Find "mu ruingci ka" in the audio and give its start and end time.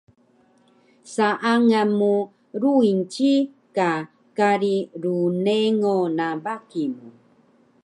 1.99-3.91